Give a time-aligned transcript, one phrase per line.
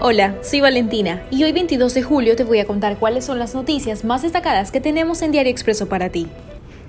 [0.00, 3.54] Hola, soy Valentina y hoy 22 de julio te voy a contar cuáles son las
[3.54, 6.28] noticias más destacadas que tenemos en Diario Expreso para ti.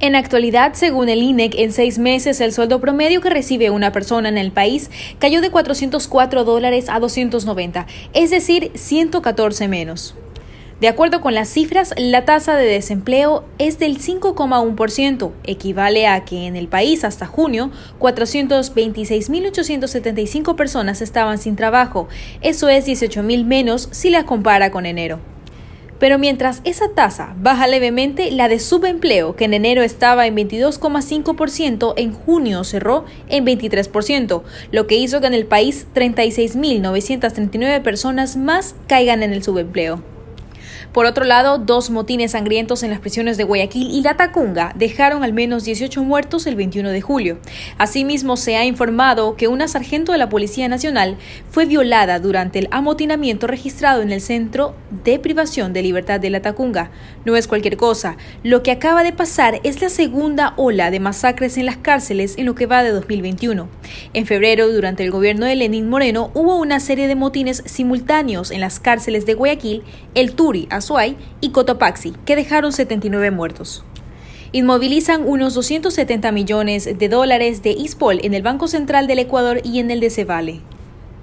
[0.00, 4.28] En actualidad, según el INEC, en seis meses el sueldo promedio que recibe una persona
[4.28, 10.14] en el país cayó de 404 dólares a 290, es decir, 114 menos.
[10.80, 16.46] De acuerdo con las cifras, la tasa de desempleo es del 5,1%, equivale a que
[16.46, 17.70] en el país hasta junio
[18.00, 22.08] 426.875 personas estaban sin trabajo,
[22.40, 25.20] eso es 18.000 menos si la compara con enero.
[26.00, 31.94] Pero mientras esa tasa baja levemente, la de subempleo, que en enero estaba en 22,5%,
[31.96, 38.74] en junio cerró en 23%, lo que hizo que en el país 36.939 personas más
[38.88, 40.13] caigan en el subempleo.
[40.94, 45.24] Por otro lado, dos motines sangrientos en las prisiones de Guayaquil y La Tacunga dejaron
[45.24, 47.38] al menos 18 muertos el 21 de julio.
[47.78, 51.16] Asimismo, se ha informado que una sargento de la Policía Nacional
[51.50, 56.42] fue violada durante el amotinamiento registrado en el Centro de Privación de Libertad de La
[56.42, 56.92] Tacunga.
[57.24, 58.16] No es cualquier cosa.
[58.44, 62.46] Lo que acaba de pasar es la segunda ola de masacres en las cárceles en
[62.46, 63.68] lo que va de 2021.
[64.12, 68.60] En febrero, durante el gobierno de Lenín Moreno, hubo una serie de motines simultáneos en
[68.60, 69.82] las cárceles de Guayaquil,
[70.14, 70.68] El Turi,
[71.40, 73.84] Y Cotopaxi, que dejaron 79 muertos.
[74.52, 79.80] Inmovilizan unos 270 millones de dólares de ISPOL en el Banco Central del Ecuador y
[79.80, 80.60] en el de Cevale.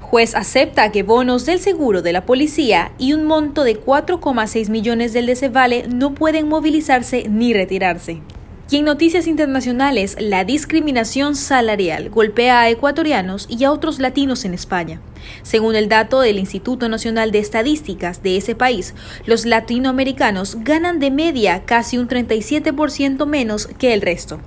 [0.00, 5.12] Juez acepta que bonos del seguro de la policía y un monto de 4,6 millones
[5.12, 8.20] del de Cevale no pueden movilizarse ni retirarse.
[8.68, 14.54] Y en noticias internacionales, la discriminación salarial golpea a ecuatorianos y a otros latinos en
[14.54, 15.00] España.
[15.42, 21.12] Según el dato del Instituto Nacional de Estadísticas de ese país, los latinoamericanos ganan de
[21.12, 24.40] media casi un 37% menos que el resto.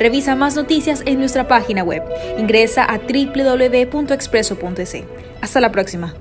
[0.00, 2.02] Revisa más noticias en nuestra página web.
[2.38, 4.96] Ingresa a www.expreso.es.
[5.40, 6.14] Hasta la próxima.